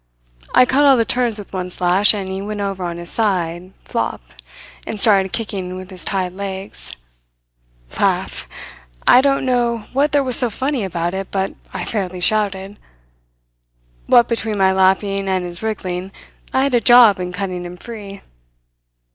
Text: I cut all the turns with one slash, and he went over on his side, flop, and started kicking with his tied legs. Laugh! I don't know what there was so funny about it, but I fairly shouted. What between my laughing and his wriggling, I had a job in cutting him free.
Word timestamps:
I 0.55 0.65
cut 0.65 0.83
all 0.83 0.97
the 0.97 1.05
turns 1.05 1.37
with 1.37 1.53
one 1.53 1.69
slash, 1.69 2.11
and 2.15 2.27
he 2.27 2.41
went 2.41 2.59
over 2.59 2.83
on 2.83 2.97
his 2.97 3.11
side, 3.11 3.71
flop, 3.85 4.19
and 4.87 4.99
started 4.99 5.31
kicking 5.31 5.75
with 5.75 5.91
his 5.91 6.03
tied 6.03 6.33
legs. 6.33 6.95
Laugh! 7.99 8.47
I 9.05 9.21
don't 9.21 9.45
know 9.45 9.83
what 9.93 10.11
there 10.11 10.23
was 10.23 10.35
so 10.37 10.49
funny 10.49 10.83
about 10.83 11.13
it, 11.13 11.29
but 11.29 11.53
I 11.71 11.85
fairly 11.85 12.19
shouted. 12.19 12.79
What 14.07 14.27
between 14.27 14.57
my 14.57 14.71
laughing 14.71 15.29
and 15.29 15.43
his 15.45 15.61
wriggling, 15.61 16.11
I 16.51 16.63
had 16.63 16.73
a 16.73 16.81
job 16.81 17.19
in 17.19 17.31
cutting 17.31 17.63
him 17.63 17.77
free. 17.77 18.21